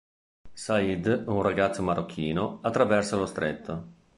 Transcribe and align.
Said, 0.63 1.21
un 1.27 1.43
ragazzo 1.43 1.83
marocchino, 1.83 2.57
attraversa 2.63 3.17
lo 3.17 3.27
Stretto. 3.27 3.83